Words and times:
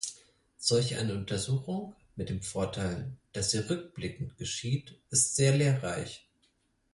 Solch 0.57 0.97
eine 0.97 1.13
Untersuchung, 1.13 1.95
mit 2.15 2.29
dem 2.29 2.41
Vorteil, 2.41 3.15
dass 3.33 3.51
sie 3.51 3.69
rückblickend 3.69 4.35
geschieht, 4.35 4.99
ist 5.11 5.35
sehr 5.35 5.55
lehrreich. 5.55 6.27